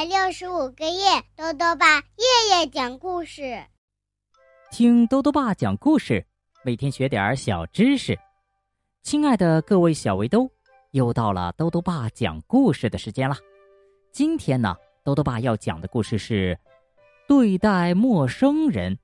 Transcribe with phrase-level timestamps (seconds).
[0.00, 3.62] 百六十五个夜，兜兜爸夜夜讲故事。
[4.70, 6.24] 听兜兜爸讲故事，
[6.64, 8.18] 每天学点小知识。
[9.02, 10.50] 亲爱的各位小围兜，
[10.92, 13.36] 又到了兜兜爸讲故事的时间了。
[14.10, 16.54] 今天呢，兜兜爸要讲的故事是
[17.28, 18.96] 《对待陌生人》，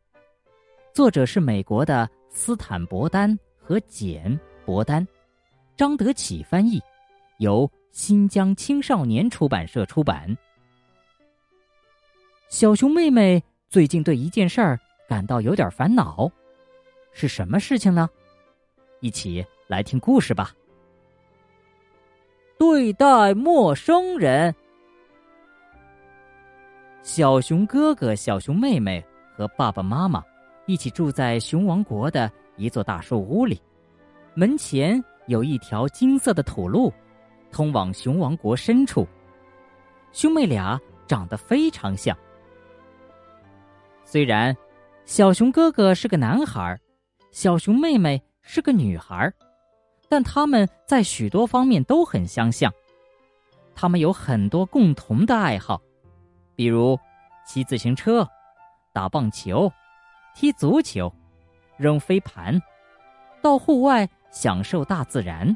[0.95, 5.07] 作者是美国的斯坦伯丹和简伯丹，
[5.77, 6.81] 张德启翻译，
[7.37, 10.35] 由新疆青少年出版社出版。
[12.49, 14.79] 小熊妹妹最近对一件事儿
[15.09, 16.31] 感到有点烦恼，
[17.13, 18.09] 是什么事情呢？
[19.01, 20.53] 一起来听故事吧。
[22.57, 24.55] 对待陌生人，
[27.03, 29.05] 小熊哥哥、小熊妹妹
[29.37, 30.23] 和爸爸妈妈
[30.67, 33.61] 一起住在熊王国的一座大树屋里，
[34.35, 36.93] 门前有一条金色的土路，
[37.51, 39.07] 通往熊王国深处。
[40.13, 42.17] 兄妹俩长得非常像。
[44.09, 44.57] 虽然
[45.05, 46.79] 小熊哥哥是个男孩，
[47.33, 49.31] 小熊妹妹是个女孩，
[50.09, 52.73] 但他们在许多方面都很相像。
[53.75, 55.83] 他们有很多共同的爱好，
[56.55, 56.97] 比如
[57.45, 58.27] 骑自行车、
[58.93, 59.71] 打棒球、
[60.37, 61.13] 踢足球、
[61.77, 62.63] 扔飞盘、
[63.43, 65.55] 到户外享受大自然。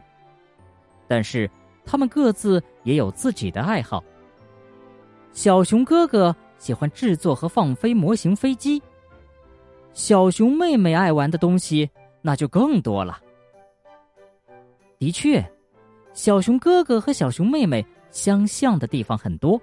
[1.06, 1.48] 但是
[1.84, 4.02] 他们各自也有自己的爱好。
[5.32, 6.34] 小熊哥哥。
[6.60, 8.80] 喜欢制作和放飞模型飞机。
[9.92, 11.90] 小熊妹妹爱玩的东西
[12.22, 13.18] 那就更多了。
[14.98, 15.44] 的确，
[16.12, 19.60] 小熊哥哥和小熊妹妹相像的地方很多，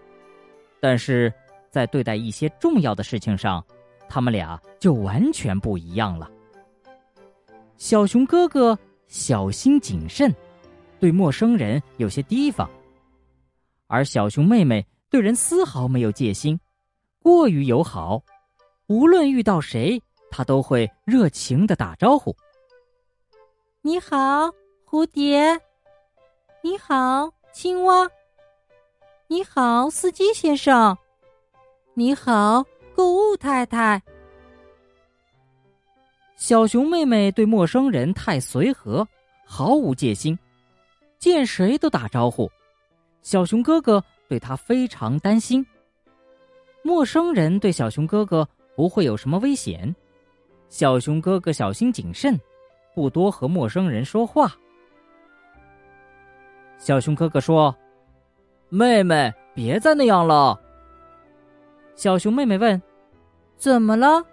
[0.82, 1.32] 但是
[1.70, 3.64] 在对待一些重要的事情上，
[4.10, 6.30] 他们俩就完全不一样了。
[7.78, 10.34] 小熊哥哥小心谨慎，
[11.00, 12.68] 对陌生人有些提防，
[13.86, 16.60] 而小熊妹妹对人丝毫没有戒心。
[17.28, 18.24] 过于友好，
[18.88, 20.02] 无论遇到谁，
[20.32, 22.34] 他都会热情的打招呼。
[23.82, 24.50] 你好，
[24.90, 25.60] 蝴蝶。
[26.62, 28.10] 你好，青蛙。
[29.28, 30.98] 你好，司机先生。
[31.96, 32.64] 你好，
[32.96, 34.02] 购物太太。
[36.38, 39.06] 小熊妹妹对陌生人太随和，
[39.46, 40.40] 毫无戒心，
[41.20, 42.50] 见谁都打招呼。
[43.22, 45.68] 小熊哥哥对他非常担心。
[46.88, 49.94] 陌生人对小熊哥哥不会有什么危险，
[50.70, 52.40] 小熊哥哥小心谨慎，
[52.96, 54.56] 不多和陌生人说话。
[56.78, 57.76] 小熊哥哥说
[58.72, 60.58] ：“妹妹，别再那样了。”
[61.94, 62.82] 小熊妹妹问
[63.60, 64.24] ：“怎么了？”“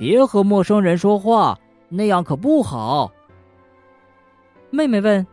[0.00, 1.60] 别和陌生人说话，
[1.90, 3.12] 那样可不好。”
[4.72, 5.26] 妹妹问：“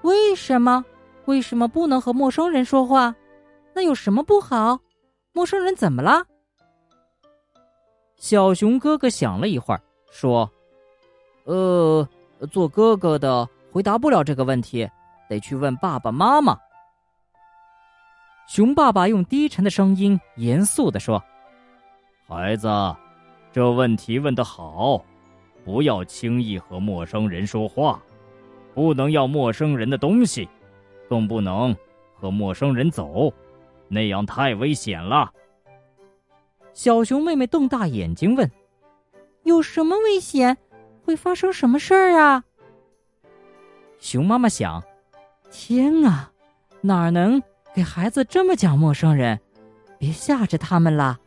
[0.00, 0.82] 为什么？
[1.26, 3.14] 为什么不能和陌生人说话？
[3.74, 4.80] 那有什么不好？”
[5.32, 6.24] 陌生人怎么了？
[8.16, 9.80] 小熊哥哥想了一会儿，
[10.10, 10.50] 说
[11.44, 12.06] ：“呃，
[12.50, 14.88] 做哥哥的回答不了这个问题，
[15.28, 16.58] 得去问爸爸妈妈。”
[18.48, 21.22] 熊爸爸用低沉的声音严肃的说
[22.26, 22.68] ：“孩子，
[23.52, 25.02] 这问题问得好，
[25.64, 28.02] 不要轻易和陌生人说话，
[28.74, 30.48] 不能要陌生人的东西，
[31.08, 31.74] 更不能
[32.16, 33.32] 和陌生人走。”
[33.90, 35.32] 那样太危险了。
[36.72, 38.48] 小熊妹妹瞪大眼睛问
[39.42, 40.56] ：“有什么危险？
[41.04, 42.44] 会发生什么事儿啊？”
[43.98, 44.82] 熊妈妈想
[45.50, 46.32] ：“天啊，
[46.80, 47.42] 哪能
[47.74, 49.38] 给孩子这么讲陌生人？
[49.98, 51.18] 别吓着他们啦。”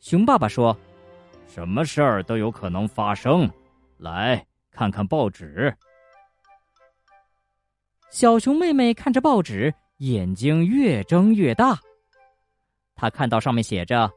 [0.00, 0.74] 熊爸爸说
[1.48, 3.50] ：“什么事儿都有可能发生，
[3.98, 5.76] 来看看报纸。”
[8.08, 9.74] 小熊妹妹看着报纸。
[9.98, 11.78] 眼睛越睁越大，
[12.94, 14.10] 他看到上面写着：“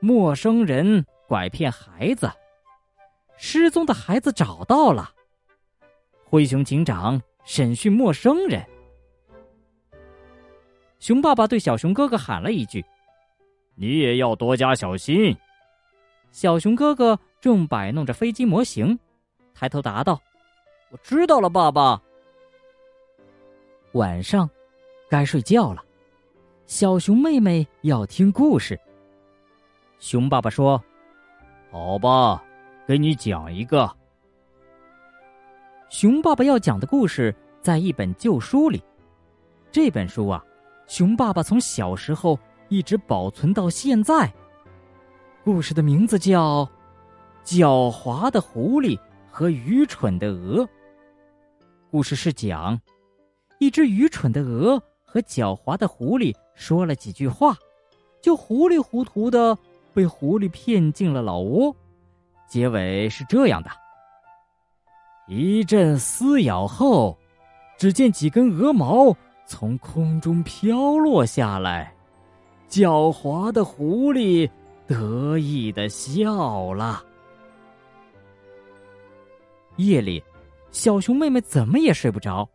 [0.00, 2.30] 陌生人拐骗孩子，
[3.36, 5.12] 失踪的孩子找到了。”
[6.24, 8.64] 灰熊警长审讯陌生人。
[10.98, 12.82] 熊爸爸对小熊哥哥喊了一句
[13.76, 15.36] ：“你也要多加小心。”
[16.32, 18.98] 小熊哥哥正摆弄着飞机模型，
[19.52, 20.18] 抬头答道
[20.90, 22.00] ：“我知道了，爸爸。”
[23.92, 24.48] 晚上。
[25.12, 25.84] 该睡觉了，
[26.64, 28.80] 小熊妹妹要听故事。
[29.98, 30.82] 熊爸爸说
[31.70, 32.42] ：“好吧，
[32.88, 33.94] 给你讲一个。”
[35.90, 38.82] 熊爸爸要讲的故事在一本旧书里，
[39.70, 40.42] 这本书啊，
[40.86, 42.38] 熊爸爸从小时候
[42.70, 44.32] 一直保存到现在。
[45.44, 46.64] 故事的名字叫
[47.44, 48.98] 《狡猾的狐狸
[49.30, 50.64] 和愚蠢的鹅》。
[51.90, 52.80] 故事是讲
[53.58, 54.82] 一只愚蠢的鹅。
[55.12, 57.54] 和狡猾的狐狸说了几句话，
[58.22, 59.56] 就糊里糊涂的
[59.92, 61.76] 被狐狸骗进了老窝。
[62.48, 63.68] 结尾是这样的：
[65.28, 67.14] 一阵撕咬后，
[67.76, 69.14] 只见几根鹅毛
[69.44, 71.94] 从空中飘落下来，
[72.70, 74.48] 狡猾的狐狸
[74.86, 77.04] 得意的笑了。
[79.76, 80.24] 夜里，
[80.70, 82.48] 小熊妹妹怎么也睡不着，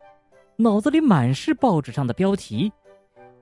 [0.59, 2.71] 脑子里满是报纸上的标题，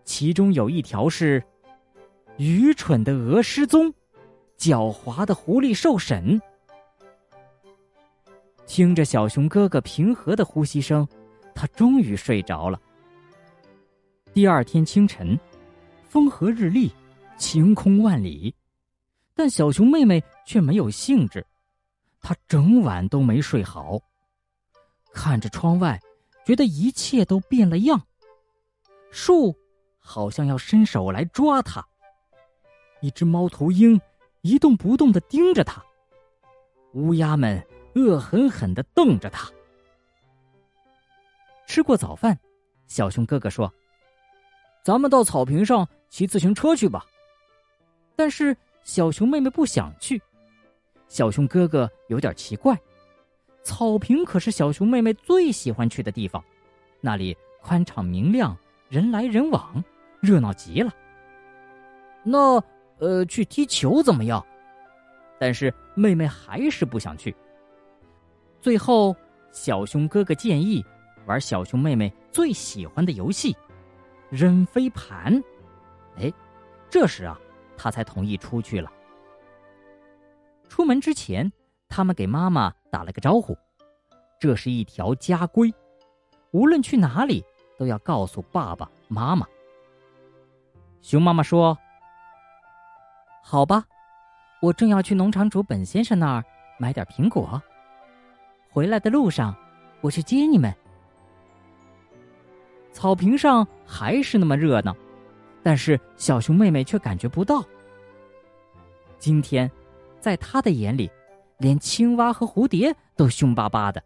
[0.03, 1.41] 其中有一条是
[2.37, 3.89] “愚蠢的鹅失踪，
[4.57, 6.41] 狡猾的狐狸受审”。
[8.67, 11.07] 听着小熊哥哥平和的呼吸声，
[11.53, 12.77] 他终于睡着了。
[14.33, 15.39] 第二天清晨，
[16.03, 16.91] 风和日丽，
[17.37, 18.53] 晴空万里，
[19.33, 21.45] 但小熊妹妹却没有兴致。
[22.19, 23.97] 他整晚都没睡好，
[25.13, 25.97] 看着窗外，
[26.45, 28.01] 觉得一切都变了样。
[29.11, 29.55] 树
[29.99, 31.85] 好像要伸手来抓他，
[33.01, 33.99] 一只猫头鹰
[34.41, 35.83] 一动不动的盯着他，
[36.93, 37.65] 乌鸦们
[37.95, 39.49] 恶狠狠的瞪着他。
[41.65, 42.37] 吃过早饭，
[42.87, 43.73] 小熊哥哥说
[44.85, 47.05] ：“咱们到草坪上骑自行车去吧。”
[48.15, 50.21] 但是小熊妹妹不想去。
[51.07, 52.79] 小熊哥哥有点奇怪，
[53.65, 56.41] 草坪可是小熊妹妹最喜欢去的地方，
[57.01, 58.55] 那里宽敞明亮，
[58.87, 59.83] 人来人往，
[60.21, 60.93] 热闹极了。
[62.23, 62.63] 那，
[62.99, 64.45] 呃，去踢球怎么样？
[65.39, 67.35] 但是妹妹还是不想去。
[68.61, 69.15] 最后，
[69.51, 70.85] 小熊哥哥建议
[71.25, 73.55] 玩小熊妹妹最喜欢的游戏——
[74.29, 75.43] 扔飞盘。
[76.17, 76.31] 哎，
[76.87, 77.37] 这时啊，
[77.75, 78.91] 他才同意出去了。
[80.69, 81.51] 出门之前，
[81.89, 83.53] 他们给妈妈打了个招呼
[84.39, 85.69] ：“这是一条家规，
[86.51, 87.43] 无论去哪里
[87.77, 89.45] 都要告诉爸爸妈妈。”
[91.03, 91.77] 熊妈妈说
[93.43, 93.83] ：“好吧，
[94.61, 96.45] 我正要去农场主本先生那儿
[96.79, 97.61] 买点苹果，
[98.71, 99.53] 回来的路上
[99.99, 100.73] 我去接你们。”
[102.93, 104.95] 草坪上还是那么热闹，
[105.61, 107.61] 但是小熊妹妹却感觉不到。
[109.19, 109.69] 今天。
[110.17, 111.11] 在她的眼里，
[111.57, 114.03] 连青蛙和蝴蝶都凶巴巴的，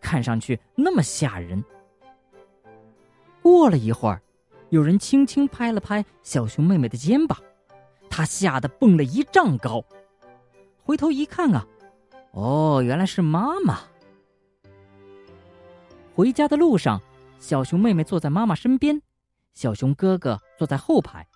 [0.00, 1.64] 看上去那么吓人。
[3.40, 4.22] 过了一会儿，
[4.70, 7.38] 有人轻轻拍了拍小熊妹妹的肩膀，
[8.10, 9.84] 她吓得蹦了一丈高。
[10.82, 11.66] 回头一看啊，
[12.32, 13.80] 哦，原来是妈妈。
[16.14, 17.00] 回家的路上，
[17.38, 19.00] 小熊妹妹坐在妈妈身边，
[19.54, 21.26] 小熊哥哥坐在后排，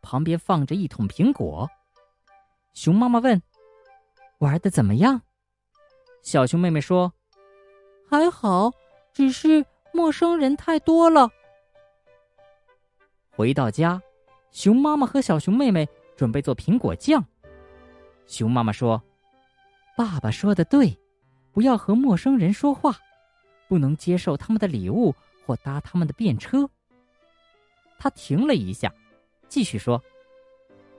[0.00, 1.68] 旁边放着一桶苹果。
[2.72, 3.42] 熊妈妈问。
[4.42, 5.22] 玩的怎么样？
[6.20, 7.12] 小熊妹妹说
[8.10, 8.72] ：“还好，
[9.12, 11.30] 只是陌生人太多了。”
[13.30, 14.02] 回到家，
[14.50, 17.24] 熊妈妈和小熊妹妹准备做苹果酱。
[18.26, 19.00] 熊妈妈说
[19.96, 20.98] ：“爸爸说的对，
[21.52, 22.96] 不要和陌生人说话，
[23.68, 25.14] 不能接受他们的礼物
[25.46, 26.68] 或搭他们的便车。”
[27.96, 28.92] 他停了一下，
[29.46, 30.02] 继续说：“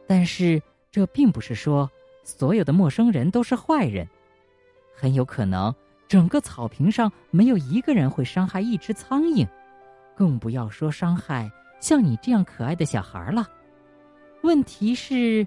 [0.08, 1.92] 但是这并不是说。”
[2.24, 4.08] 所有的陌生人都是坏人，
[4.96, 5.74] 很有可能
[6.08, 9.48] 整个草坪上没有一个人会伤害一只苍蝇，
[10.16, 13.48] 更不要说伤害像你这样可爱的小孩了。
[14.42, 15.46] 问题是，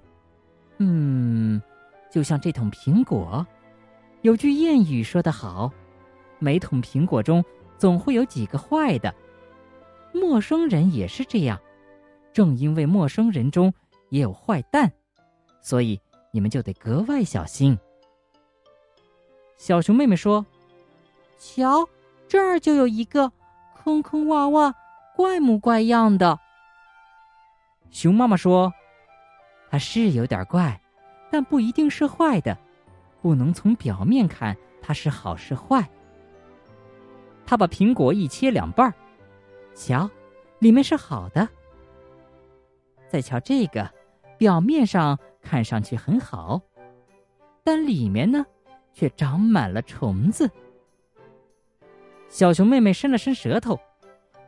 [0.79, 1.61] 嗯，
[2.11, 3.47] 就像这桶苹果，
[4.23, 5.73] 有句谚语说得好
[6.39, 7.45] ：“每桶苹果中
[7.79, 9.15] 总会有几个坏的。”
[10.13, 11.61] 陌生人也是这样，
[12.33, 13.73] 正因为陌生人中
[14.11, 14.93] 也有坏蛋，
[15.63, 16.01] 所以。
[16.37, 17.79] 你们就得格外小心。
[19.57, 20.45] 小熊妹妹说
[21.41, 21.89] ：“瞧，
[22.29, 23.33] 这儿就有一个
[23.75, 24.75] 坑坑洼洼、
[25.17, 26.39] 怪模怪样的。”
[27.91, 28.71] 熊妈妈说
[29.71, 30.79] ：“它是有点怪，
[31.31, 32.55] 但不一定是坏的，
[33.23, 35.89] 不能从表面看它是好是坏。”
[37.47, 38.93] 他把苹果一切两半儿，
[39.75, 40.11] 瞧，
[40.59, 41.49] 里面是好的。
[43.09, 43.91] 再瞧这个，
[44.37, 45.19] 表面上。
[45.49, 46.61] 看上去很好，
[47.63, 48.45] 但里面呢，
[48.93, 50.51] 却长满了虫子。
[52.29, 53.79] 小熊妹妹伸了伸舌头，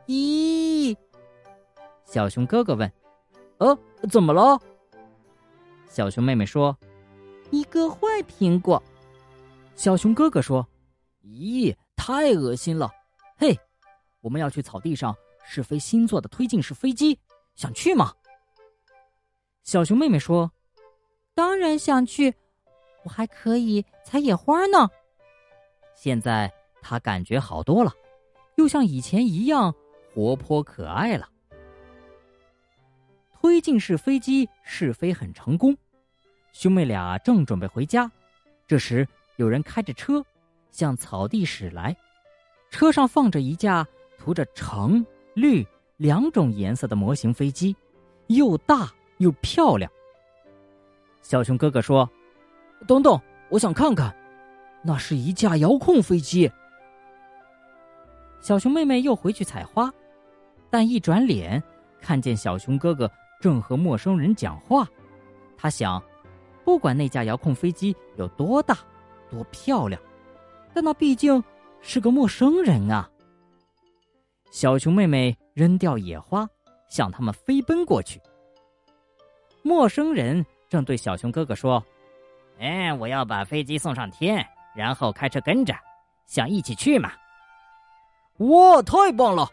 [0.07, 0.93] 咦？
[2.03, 2.91] 小熊哥哥问
[3.59, 3.79] ：“呃，
[4.11, 4.59] 怎么了？”
[5.87, 6.77] 小熊妹妹说
[7.49, 8.83] ：“一个坏苹果。”
[9.75, 10.67] 小熊哥哥说
[11.23, 12.91] ：“咦，太恶心了！
[13.37, 13.57] 嘿，
[14.19, 15.15] 我们要去草地上
[15.45, 17.17] 试飞新做的推进式飞机，
[17.55, 18.13] 想去吗？”
[19.63, 20.51] 小熊妹妹说。
[21.39, 22.35] 当然想去，
[23.05, 24.89] 我还可以采野花呢。
[25.95, 27.93] 现在他感觉好多了，
[28.57, 29.73] 又像以前一样
[30.13, 31.29] 活泼可爱了。
[33.31, 35.73] 推进式飞机试飞很成功。
[36.51, 38.11] 兄妹俩正准备回家，
[38.67, 40.21] 这时有人开着车
[40.71, 41.95] 向草地驶来，
[42.69, 45.05] 车上放着一架涂着橙
[45.35, 45.65] 绿
[45.95, 47.73] 两种颜色的模型飞机，
[48.27, 49.89] 又大又漂亮。
[51.21, 52.09] 小熊哥哥说
[52.87, 54.15] ：“等等，我想看看，
[54.83, 56.51] 那是一架遥控飞机。”
[58.41, 59.93] 小熊妹妹又回去采花，
[60.69, 61.61] 但一转脸，
[62.01, 63.11] 看见小熊哥哥
[63.41, 64.87] 正和陌生人讲话，
[65.57, 66.01] 她想。
[66.65, 68.77] 不管那架遥控飞机有多大、
[69.27, 69.99] 多漂亮，
[70.71, 71.43] 但那毕竟
[71.81, 73.09] 是个陌生人啊！
[74.51, 76.47] 小熊妹妹扔掉野花，
[76.87, 78.21] 向他们飞奔过去。
[79.63, 81.83] 陌生人正对小熊哥哥说
[82.59, 84.45] ：“哎，我要把飞机送上天，
[84.75, 85.73] 然后开车跟着，
[86.25, 87.11] 想一起去吗？”
[88.37, 89.49] 哇，太棒了！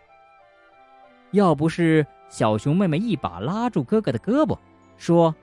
[1.33, 4.57] 要不是小熊妹妹一把拉住哥哥的胳膊，
[4.97, 5.35] 说：“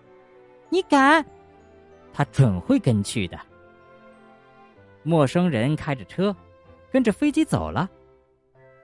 [0.70, 1.26] 你敢！”
[2.14, 3.40] 他准会跟去的。
[5.02, 6.34] 陌生人开着车，
[6.92, 7.90] 跟着飞机走了。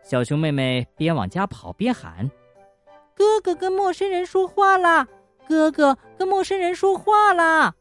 [0.04, 2.30] 小熊妹妹边往家跑边喊
[3.16, 5.08] ：“哥哥跟陌生人说话啦！
[5.50, 7.76] 哥哥跟陌生人说话啦！”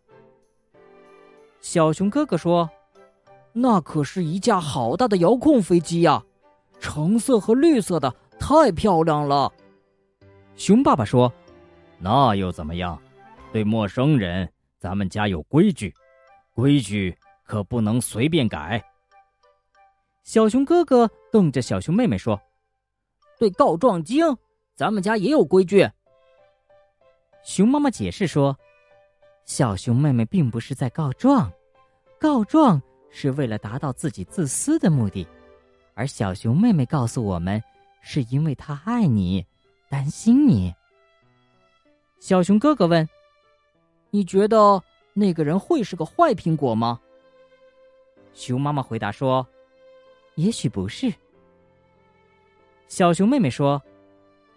[1.61, 2.69] 小熊哥哥说
[3.53, 6.25] ：“那可是一架好大的遥控飞机呀，
[6.81, 9.53] 橙色和绿色的，太漂亮了。”
[10.57, 11.31] 熊爸爸说
[12.01, 13.01] ：“那又怎么样？
[13.53, 14.49] 对陌生人。”
[14.81, 15.93] 咱们家有规矩，
[16.55, 18.81] 规矩可不能随便改。
[20.23, 22.41] 小熊哥哥瞪着小熊妹妹说
[23.41, 24.25] ：“对告状精，
[24.77, 25.91] 咱们家也有规矩。”
[27.43, 28.57] 熊妈妈解释说
[29.45, 31.51] ：“小熊妹妹并不是在告状，
[32.19, 32.81] 告状
[33.11, 35.27] 是为了达到自己自私的目的，
[35.95, 37.63] 而小熊妹妹告诉我们，
[38.03, 39.45] 是因为她爱你，
[39.89, 40.75] 担心你。”
[42.21, 43.09] 小熊哥哥问。
[44.11, 46.99] 你觉得那个人会是个坏苹果吗？
[48.33, 49.47] 熊妈妈回答说
[50.37, 51.13] ：“也许不是。”
[52.89, 53.83] 小熊妹妹说：“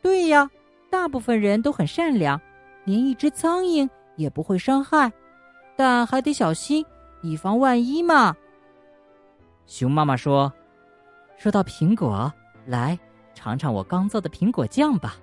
[0.01, 0.49] 对呀，
[0.89, 2.39] 大部分人都很善良，
[2.85, 5.11] 连一只苍蝇也不会伤害，
[5.75, 6.85] 但还得小心，
[7.21, 8.35] 以防万一嘛。”
[9.65, 10.51] 熊妈妈说
[11.37, 12.31] ：“说到苹果，
[12.65, 12.97] 来
[13.33, 15.17] 尝尝我刚做的苹果酱吧。”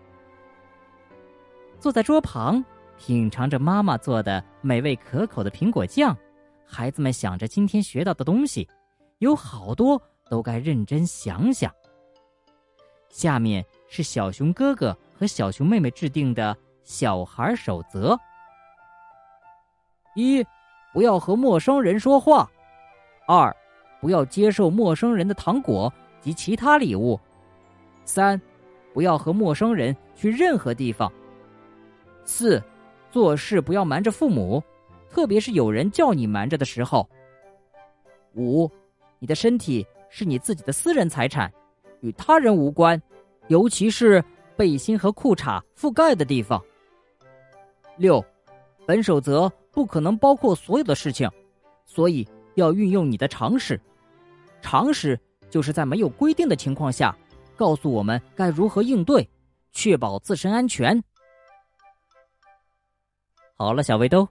[1.81, 2.65] 坐在桌旁。
[3.01, 6.17] 品尝着妈妈做的美味可口的苹果酱，
[6.67, 8.69] 孩子们想着今天学到的东西，
[9.19, 11.73] 有好多都该认真想想。
[13.09, 16.57] 下面是小熊哥哥和小熊妹妹制定的
[16.89, 18.19] 小孩守则：
[20.15, 20.43] 一，
[20.91, 22.49] 不要和陌生人说话；
[23.27, 23.55] 二，
[24.01, 27.21] 不要接受陌生人的糖果及其他礼物；
[28.07, 28.41] 三，
[28.95, 31.13] 不要和陌生人去任何地方；
[32.25, 32.61] 四。
[33.11, 34.63] 做事不要瞒着父母，
[35.11, 37.07] 特别是有人叫你瞒着的时候。
[38.35, 38.71] 五，
[39.19, 41.53] 你的身体是你自己的私人财产，
[42.01, 43.01] 与他人无关，
[43.49, 44.23] 尤其是
[44.57, 46.63] 背心和裤衩覆盖的地方。
[47.99, 48.25] 六，
[48.87, 51.29] 本守则不可能包括所有的事情，
[51.85, 53.79] 所以要运用你的常识。
[54.63, 55.19] 常识
[55.51, 57.17] 就是在没有规定的情况下，
[57.57, 59.29] 告诉我们该如何应对，
[59.73, 61.03] 确保自身安全。
[63.57, 64.29] 好了，小围兜，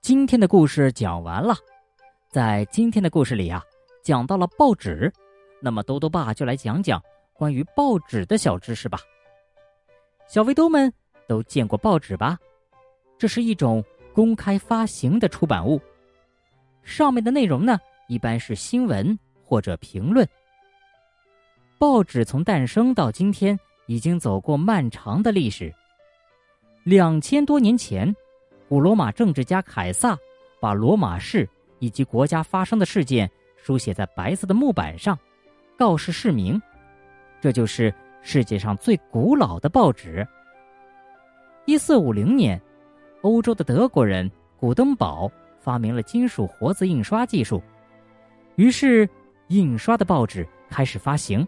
[0.00, 1.54] 今天的故事讲完了。
[2.30, 3.62] 在今天的故事里啊，
[4.02, 5.12] 讲到了报纸，
[5.60, 7.02] 那么兜兜爸就来讲讲
[7.34, 8.98] 关于报纸的小知识吧。
[10.26, 10.90] 小围兜们
[11.28, 12.38] 都见过报纸吧？
[13.22, 15.80] 这是一种公开发行的出版物，
[16.82, 20.28] 上面的内容呢，一般是新闻或者评论。
[21.78, 25.72] 报纸从诞生到今天，已经走过漫长的历史。
[26.82, 28.12] 两千多年前。
[28.68, 30.18] 古罗马政治家凯撒
[30.58, 31.48] 把罗马市
[31.78, 35.16] 以及国家发生的事件书写在白色的木板上，
[35.78, 36.60] 告示市民。
[37.40, 40.26] 这就是世界上最古老的报纸。
[41.66, 42.60] 一四五零年，
[43.22, 47.62] 欧洲的德国人古登堡发明了金属活字印刷技术，
[48.56, 49.08] 于是
[49.48, 51.46] 印刷的报纸开始发行。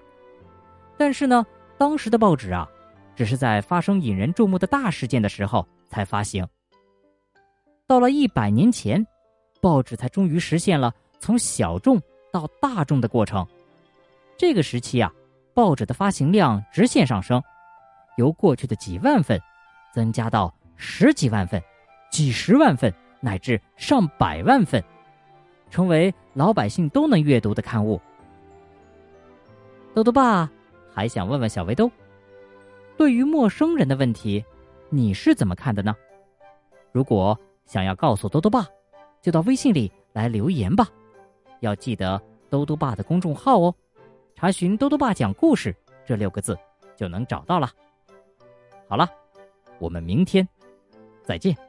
[0.97, 1.45] 但是呢，
[1.77, 2.69] 当时的报纸啊，
[3.17, 6.47] 只是在发生引人注目的大事件的时候才发行。
[7.87, 9.05] 到了一百年前，
[9.61, 12.01] 报纸才终于实现了从小众
[12.33, 13.47] 到大众的过程。
[14.39, 15.13] 这个时期啊，
[15.53, 17.43] 报纸的发行量直线上升，
[18.17, 19.41] 由过去的几万份
[19.93, 21.63] 增加到十几万份、
[22.11, 24.83] 几十万份乃至上百万份，
[25.71, 28.01] 成为老百姓都能阅读的刊物。
[29.95, 30.51] 豆豆爸
[30.93, 31.91] 还想问问小围兜，
[32.97, 34.45] 对于陌生人的问题，
[34.91, 35.95] 你是怎么看的呢？
[36.93, 38.67] 如果想要告诉多多爸，
[39.23, 40.89] 就到微信里来留言吧。
[41.61, 43.75] 要记得多多爸的公众号哦，
[44.35, 46.59] 查询“多多爸讲故事”这六个字
[46.95, 47.71] 就能找到了。
[48.87, 49.09] 好了，
[49.79, 50.47] 我们明天
[51.25, 51.64] 再见。